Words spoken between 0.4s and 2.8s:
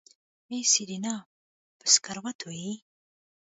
ای سېرېنا په سکروټو يې.